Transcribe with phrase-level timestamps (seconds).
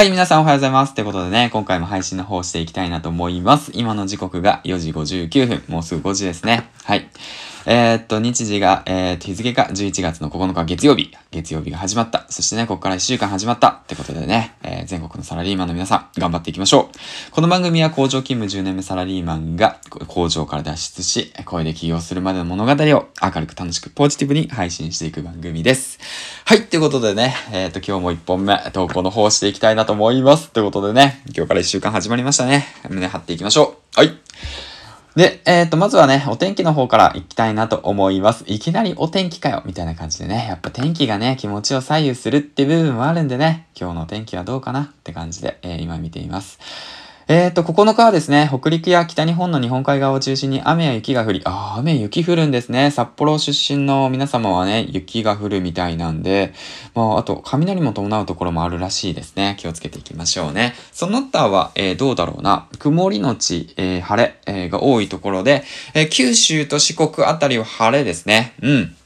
[0.00, 0.92] はい、皆さんおはようございます。
[0.92, 3.70] ってことでね、今回も配信の方していきたいなと思います。
[3.74, 6.70] 今の時刻が4時59分、もうすぐ5時ですね。
[6.84, 7.10] はい。
[7.66, 11.12] えー、っと、日時が、えー、日付が11月の9日月曜日。
[11.30, 12.26] 月曜日が始まった。
[12.28, 13.68] そしてね、ここから1週間始まった。
[13.68, 17.32] ってことでね、えー、全国のサラリーマンの皆さん、頑張っていきましょう。
[17.32, 19.78] この番組は工場勤務10年目サラリーマンが
[20.08, 22.76] 工場から脱出し、声で起業するまでの物語を
[23.22, 25.98] 明るく楽しくポジティブに配信していく番組です。
[26.46, 30.50] はい、ということでね、えっと、今日も1本目、投稿の方していきたいなと思います。
[30.50, 32.66] ということでね、今日から1週間始まりましたね。
[32.88, 34.00] 胸張っていきましょう。
[34.00, 34.69] はい。
[35.16, 38.44] で、えっ、ー、と、まずはね、お天気の方から行きたいなと思います。
[38.46, 46.60] いきなりお天気かよみたいな感じでね、やっぱ天気がね、気持ちを左右するって部分もあるんでね、今日の天気はどうかなって感じで、えー、今見ています。
[47.32, 52.90] えっ、ー、と、9日はですね、北陸や北日本の日本海側を中心に雨や雪が降り、あ、雨雪降るんですね。
[52.90, 56.52] 札幌出身の皆様はね、雪が降るみたいなんで、
[56.92, 59.54] まあ、あと、雷も伴うところもあるらしいですね。
[59.60, 60.74] 気をつけていきましょうね。
[60.90, 62.66] その他は、えー、どうだろうな。
[62.80, 65.62] 曇りのち、えー、晴れ、え、が多いところで、
[65.94, 68.54] え、九州と四国あたりは晴れですね。
[68.60, 68.96] うん。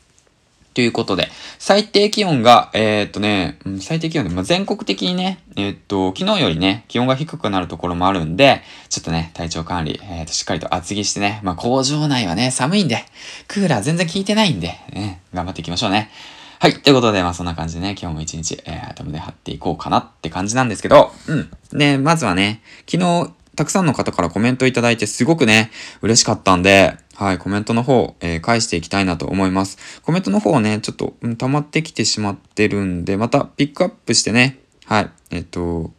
[0.75, 13.05] ということで、最低気温が、えー、っとね、最低気温で、まあ、全国的にね、えー、っと、昨日よりね、気温が低くなるところもあるんで、ちょっとね、体調管理、えー、っと、しっかりと厚着してね、まあ、工場内はね、寒いんで、
[13.47, 16.11] クーラー全然効いてないんで、ね、頑張っていきましょうね。
[16.59, 16.75] はい。
[16.75, 21.51] ということで、まあそんな感じでね、今日も一日、えー、頭で張っていこうかなって感じなんですけど、うん。
[21.73, 25.71] で、まずはね、昨日、たくさんの方からコメントいただいてすごくね、
[26.03, 30.01] 嬉しかったんで、はい、コメントの方、えー、返していきたいなと思います。
[30.03, 35.93] コメントの方ね、ちょっと、うん、溜まってきてしまってるんで、またピックアップしてね、はい、えっ、と、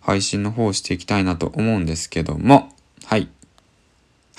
[0.00, 2.70] 配信の方していきたいなと思うんですけども、
[3.04, 3.28] はい。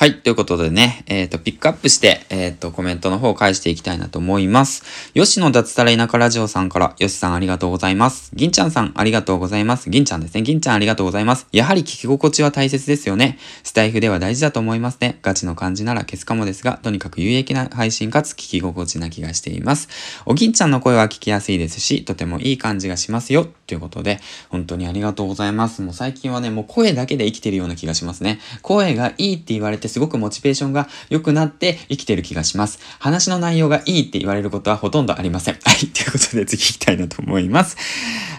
[0.02, 0.16] はい。
[0.20, 5.12] ということでね、えっ、ー、と、ピックアップして、えっ、ー、と、コメントの方を返していきたいなと思います。
[5.14, 8.32] 吉野脱サラ田舎ラジオさんから、吉さんありがとうございます。
[8.34, 9.92] 銀ちゃんさんありがとうございます。
[9.92, 10.42] 銀ちゃんですね。
[10.42, 11.46] 銀ちゃんありがとうございます。
[11.52, 13.38] やはり聞き心地は大切ですよね。
[13.62, 15.20] スタイフでは大事だと思いますね。
[15.22, 19.88] ガチの感じなら消すかもですが、とにかく有益な配信かつ聞き心地な気がしています。
[20.25, 23.46] お銀ちゃんの声は聞きやすいですし、とてもいい感じがしますよ。
[23.68, 25.84] ということで、本当にありがとうございます。
[25.84, 28.40] もう最近はね、もう声だけで生きてるような気がしますね。
[28.64, 32.79] 声がいいって言われてすごくモチベーションが良くなって生きてる気がします。
[33.00, 35.59] 話の内容がいいって言われることはほとんどありません。
[35.63, 35.88] はい。
[35.88, 37.78] ということで次行きたいなと思います。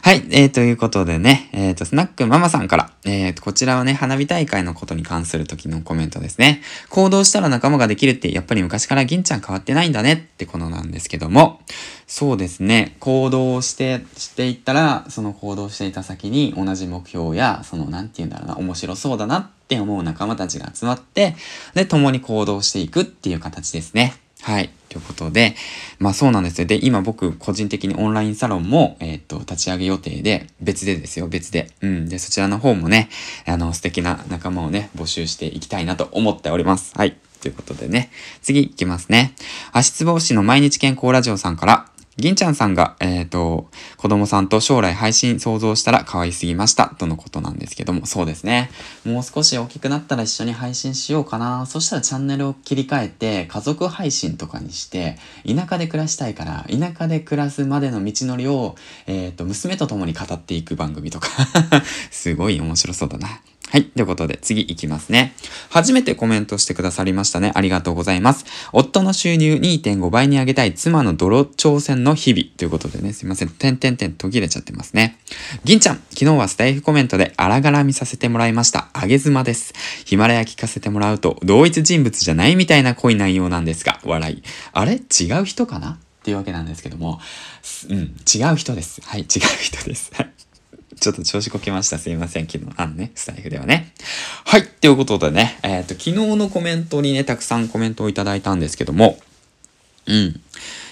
[0.03, 0.25] はい。
[0.31, 6.63] えー、ということでね、えっ、ー、と、スナックママさんから、えー、と、こちらはね、花火大会のことに関する時のコメントですね。
[6.89, 11.61] 行動したら仲間ができるって、やっぱり昔から銀ちゃん変わってないんだねってことなんですけども、
[12.15, 21.35] そうですね、行動して、していったら、その行動していた先に同じ目標や、その、なんて言うんだろうな、面白そうだなって思う仲間たちが集まって、
[21.73, 24.15] で、共に行動していくっていう形ですね。
[24.43, 24.69] はい。
[24.91, 25.55] ということで、
[26.01, 26.67] まあそうなんですよ。
[26.67, 31.71] で、今僕個人的にオンラインサロンも、えっ、と、立ち上げ予定で、別でですよ、別で。
[31.81, 32.11] うん。
[32.11, 33.09] で、そちらの方もね、
[33.47, 36.93] あの、素敵な仲間をね、募集していきたいなと思っております。
[36.95, 37.17] はい。
[37.41, 38.11] ということでね。
[38.41, 39.33] 次行きますね。
[39.73, 41.87] 足つぼうしの毎日健康ラジオさんから、
[42.19, 48.71] 銀ちゃんさんが、えっ、ー、と、子供さんと将来配信想像したら可愛すぎました、とのことなんですけども、そうですね。
[49.07, 51.65] もう少し大きくなったら一緒に配信しようかな。
[51.65, 61.29] そしたらチャンネルを切り替えて、家族配信とかにして、田舎で暮らしたいから、田舎で暮らすまでの道のりを、えっ、ー、と、娘と共に語っていく番組とか
[62.13, 63.41] すごい面白そうだな。
[63.73, 63.85] はい。
[63.87, 65.33] ということで、次いきますね。
[65.71, 67.53] 初めてコメントしてくださりましたね。
[67.55, 68.45] ありがとうございます。
[68.75, 72.45] 夫の収入2.5倍に上げたい妻の泥挑戦の日々。
[72.59, 73.49] ということでね、すいません。
[73.49, 75.19] 点々点途切れちゃってますね。
[75.65, 78.91] 銀ちゃん、昨日はスタイフコメントで荒絡みさせてもらいました。
[78.93, 79.73] あげ妻です。
[80.05, 84.43] ヒマラヤ聞かせてもらうと、同一人物じゃないみたいな濃い内容なんですが、笑い。
[84.75, 84.97] あれ？
[84.97, 85.93] 違う人かな？
[85.93, 87.21] っていうわけなんですけども、
[87.89, 89.01] うん、違う人です。
[89.03, 89.29] はい、違う
[89.63, 90.13] 人です。
[91.01, 91.99] ちょっと調子こけました。
[91.99, 92.47] すいません。
[92.47, 93.93] 昨日、あのね、スタイフではね。
[94.45, 94.67] はい。
[94.67, 99.19] ということでね、えっ、ー、と、昨日のコメントにね、たくさんコメントをいただいたんですけども、
[100.07, 100.41] うん。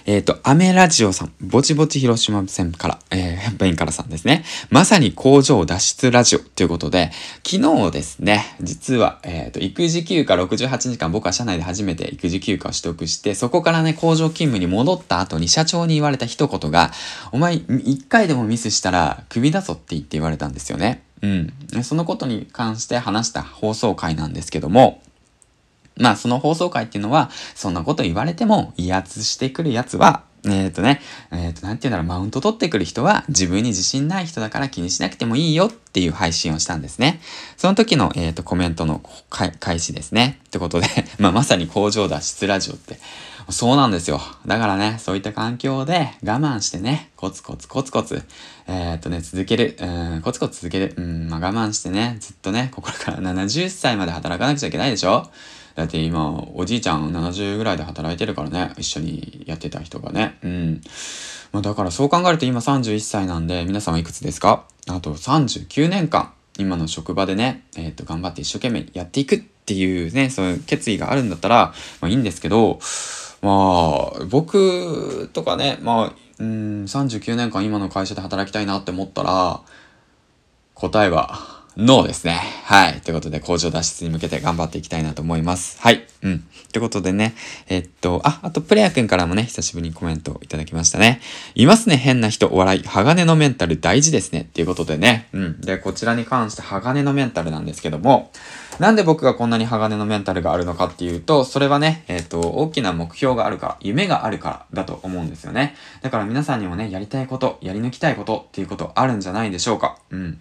[0.07, 4.45] えっ、ー、と、アメラジオさん、ぼちぼち広島線から、えー、ベンからさんですね。
[4.71, 7.11] まさに工場脱出ラジオということで、
[7.47, 16.93] 昨日ですね、実は、えっ、ー、と、育児休暇68時間、僕は社内で初めて育児休暇を取得して、そこからね、工場勤務に戻った後に社長に言われた一言が、
[17.33, 21.03] お前、一回でもミスしたら、首だぞって言って言われたんですよね。
[21.23, 21.53] うん。
[21.83, 25.03] そのことに関して話した放送回なんですけども、
[25.97, 31.01] まあその放送回っていうのは、そんなこと言われても威圧してくるやつは、えっ、ー、とね、
[31.31, 37.21] えっ、ー、と、なんて言うんだろう、マウント取ってくる人は自分に自信ない人だから気にしなくてもいいよっていう配信をしたんですね。
[37.57, 40.39] その時の、えっ、ー、と、コメントの開始ですね。
[40.47, 40.87] ってことで、
[41.19, 42.99] まあまさに工場脱出ラジオって、
[43.51, 44.21] そうなんですよ。
[44.47, 48.23] だからね、そういった環境で我慢してね、コツコツコツコツ、
[48.67, 55.29] えー、っとね、続ける、うん、コツコツ続ける、うん、まあ我慢してね、ずっとね、ここから70歳まで働かなくちゃいけないでしょ？
[55.75, 60.39] だって今、おじいちゃん70ぐらいで働いてるからね、一緒にやってた人がね。
[60.43, 60.81] うん。
[61.53, 64.65] まあだからそう考えると今31歳なんで、皆さんはいくつですか？
[64.89, 72.79] あと39年間、今の職場でね、えー、っと、頑張って一生懸命やっていくっていうね、そういう決意があるんだったら、まあいいんですけど、
[73.43, 79.61] まあ、僕とかね、まあ、うん、39年間今の会社で働きたいなって思ったら、
[80.75, 82.39] 答えは、ノーですね。
[82.65, 83.01] はい。
[83.01, 85.81] ということで、工場脱出に向けて頑張っていきたいなと思います。
[85.81, 86.07] はい。
[86.23, 86.45] うん。
[86.73, 87.35] ということでね、
[87.69, 91.23] えっと、あ、あと、プレア君からもね、久しぶりにコメントいただきましたね。
[91.55, 94.43] いますね、変な人、お笑い、鋼のメンタル大事ですね。
[94.43, 95.29] っていうことでね。
[95.33, 95.61] うん。
[95.63, 98.31] で、こちらに関して鋼のメンタルなんですけども、
[98.79, 105.75] なんで僕がこんなに鋼のメンタルがあるのかっていうと、それはね、えっと、大きな目標があるから、夢があるからだと思うんですよね。
[106.03, 109.97] だから皆さんにもね、やりたいこと、やり抜きたいことっていうことあるんじゃないでしょうか。
[110.11, 110.41] うん。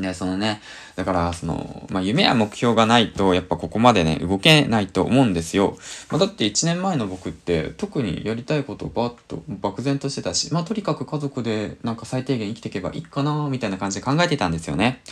[0.00, 0.60] で、そのね、
[0.96, 5.76] だから、その、まあ、夢や目標がないと、やっぱここまでね、動けないと思うんですよ。
[6.10, 15.02] まあ、だって1年前の僕って、特にやりたいことをバッと漠然としてたし、まあ、とにかく家族でなんか最低限生きていけばいいかな、みたいな感じで考えてたんですよね。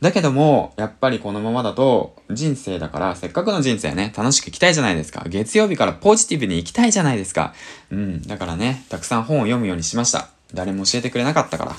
[0.00, 5.24] だけども、やっぱりこのままだと、人生だから、せっかくの人生ね、楽しく生きたいじゃないですか。
[5.28, 7.54] 月曜日からポジティブに生きたいじゃないですか。
[7.90, 10.28] うん、だからね、たくさん本を読むようにしました。
[10.52, 11.76] 誰も教えてくれなかったから。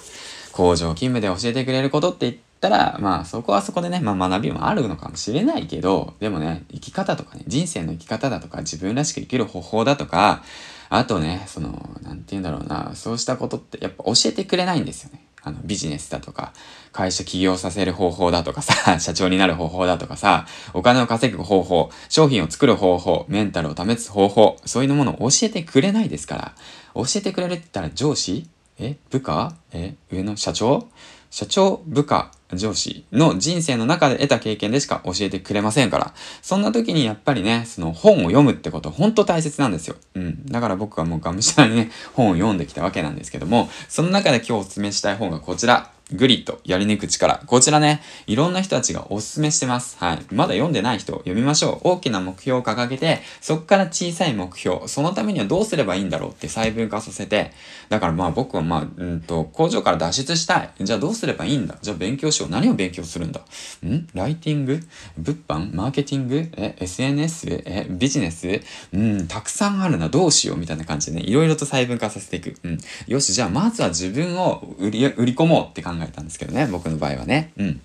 [0.56, 10.44] 工場勤務で教えてくれることって言ってたら、まあそこはそこでね、まあ学びもあるのかもしれないけど、でもね、生き方とかね、人生の生き方だとか、自分らしく生きる方法だとか、
[10.90, 15.26] あとね、その、なんて言うんだろうな、そうしたことってやっぱ教えてくれないんですよね。
[15.44, 16.54] あの、ビジネスだとか、
[16.92, 26.56] 会社起業させる方法だとかさ、 社長になる方法だとかさ、お金を稼ぐ方法、商品を作る方法、メンタルを試す方法、そういうものを教えてくれないですから、
[26.96, 28.48] 教えてくれるって言ったら上司？
[28.80, 28.98] え？
[29.12, 29.56] 部下？
[29.72, 29.96] え？
[30.12, 30.88] 上の社長？
[31.36, 36.14] 社長、部下、上司の人生の中で得た経験でしか教えてくれませんから。
[36.42, 39.98] そんな時にやっぱりね、その本を読むってことほんと大切なんですよ。
[40.14, 40.46] うん。
[40.46, 45.92] だから僕はもうがむしゃらにね、本を読んできたわけなんですけども、その中で今日お勧めしたい本がこちら。
[46.12, 47.42] グリッド、やり抜く力。
[47.48, 49.98] こちらね、いろんな人たちがおすすめしてます。
[50.00, 50.20] はい。
[50.32, 51.90] まだ読んでない人、読みましょう。
[51.90, 57.54] 大きな目標を掲げて、そこから小さい目標、そのためにはどうすればいいんだろうって細分化させて、
[57.90, 60.70] だからまあ僕はまあ、うんと、工場から脱出したい。
[60.82, 61.76] じゃあどうすればいいんだ？
[61.82, 62.50] じゃあ勉強しよう。
[62.52, 63.42] 何を勉強するんだ？
[63.84, 64.08] ん？
[64.14, 64.80] ライティング？
[65.18, 65.76] 物販？
[65.76, 66.48] マーケティング？
[66.56, 67.64] え ?SNS?
[67.66, 67.88] え？
[67.90, 68.62] ビジネス？
[68.94, 70.10] うん、たくさんあるな。
[70.10, 70.58] どうしよう？
[70.58, 72.56] みたいな感じでね、いろいろと細分化させていく。
[72.64, 72.78] うん。
[73.08, 77.52] よし、じゃあまずは自分を売り、売り込もうって考えたんですけどね、僕の場合はね。
[77.58, 77.82] うん。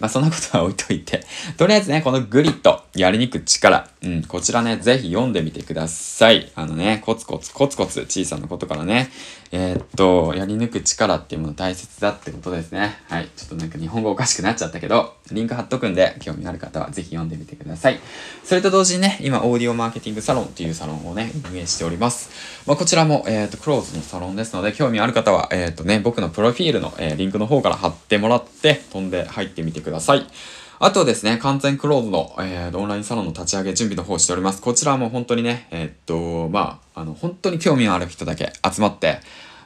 [0.00, 1.24] まあそんなことは置いといて、
[1.56, 6.50] とりあえずね、このグリッド、やりにく力、うん、こちらね、ぜひ読んでみてください。
[6.54, 9.10] あのね、コツコツコツコツ小さなことからね、
[9.50, 13.00] えー、っと、やり抜く力っていうもの大切だってことですね。
[13.08, 13.28] はい。
[13.36, 18.00] ちょっとなんか日本語おかしくなっちゃったけど、リンク貼っとくんで、興味ある方はぜひ読んでみてください。
[18.44, 22.30] それと同時にね、今、オーディオマーケティングサロンっていうサロンをね、運営しております。
[22.66, 30.26] まあ、こちらも、えー、っと、クローズのサロンですので、興味ある方は、えー、っとね、僕のプロフィールの、えリンクの方から貼ってもらって、飛んで入ってみてください。
[30.80, 34.62] あとですね、完全クローズの、えー、オンラインサロンの立ち上げ準備の方をしております。
[34.62, 39.20] こちらも本当にね、えー、っと、まあ、あの、本当に興味のある人だけ集まって、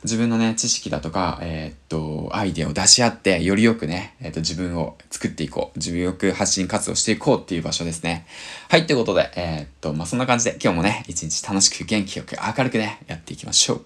[0.05, 5.79] 自分のね、知識だとか、えー、っと、アイデアを出し合って、よりよくね、えー、っと、自分を作っていこう。
[5.79, 8.27] 自分よく発信活動していこうっていう場所ですね。
[8.69, 13.85] はい、ということで、えー、っと、まあ、そんな感じで、今日もね、一日楽しく元気よく明るくね、やっていきましょう。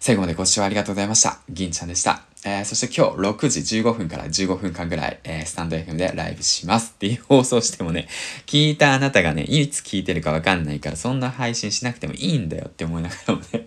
[0.00, 1.38] 最後までご視聴ありがとうございました。
[1.48, 2.27] 銀ちゃんでした。
[2.44, 8.08] えー、そして今日6時15分から15分間ぐらい、えー、スタンド FM でライブしますっていう放送してもね、
[8.46, 13.66] 聞いたあなたがね、いつ聞いてるかわかんないから、そんな配信しなくてもいいんだよって思いながらもね。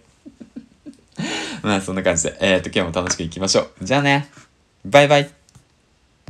[1.62, 3.86] まあそんな感じで、えっ、と今日も楽しくいきましょう。
[3.86, 4.30] じゃあね、
[4.86, 5.41] バイバイ。